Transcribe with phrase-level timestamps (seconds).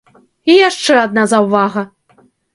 [0.53, 1.87] І яшчэ адна заўвага.